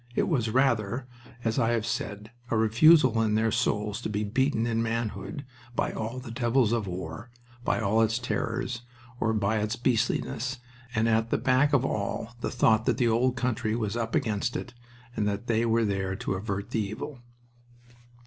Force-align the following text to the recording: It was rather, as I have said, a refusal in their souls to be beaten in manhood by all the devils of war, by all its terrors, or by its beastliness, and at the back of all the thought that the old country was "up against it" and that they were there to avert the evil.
It 0.15 0.27
was 0.27 0.49
rather, 0.49 1.05
as 1.43 1.59
I 1.59 1.73
have 1.73 1.85
said, 1.85 2.31
a 2.49 2.57
refusal 2.57 3.21
in 3.21 3.35
their 3.35 3.51
souls 3.51 4.01
to 4.01 4.09
be 4.09 4.23
beaten 4.23 4.65
in 4.65 4.81
manhood 4.81 5.45
by 5.75 5.91
all 5.91 6.17
the 6.17 6.31
devils 6.31 6.71
of 6.71 6.87
war, 6.87 7.29
by 7.63 7.79
all 7.79 8.01
its 8.01 8.17
terrors, 8.17 8.81
or 9.19 9.31
by 9.31 9.57
its 9.59 9.75
beastliness, 9.75 10.57
and 10.95 11.07
at 11.07 11.29
the 11.29 11.37
back 11.37 11.71
of 11.71 11.85
all 11.85 12.33
the 12.41 12.49
thought 12.49 12.87
that 12.87 12.97
the 12.97 13.07
old 13.07 13.35
country 13.35 13.75
was 13.75 13.95
"up 13.95 14.15
against 14.15 14.55
it" 14.55 14.73
and 15.15 15.27
that 15.27 15.45
they 15.45 15.67
were 15.67 15.85
there 15.85 16.15
to 16.15 16.33
avert 16.33 16.71
the 16.71 16.79
evil. 16.81 17.19